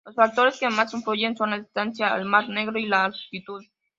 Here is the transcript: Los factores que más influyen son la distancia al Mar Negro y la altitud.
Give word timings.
Los 0.03 0.15
factores 0.15 0.59
que 0.59 0.67
más 0.67 0.95
influyen 0.95 1.37
son 1.37 1.51
la 1.51 1.59
distancia 1.59 2.11
al 2.11 2.25
Mar 2.25 2.49
Negro 2.49 2.79
y 2.79 2.87
la 2.87 3.05
altitud. 3.05 3.61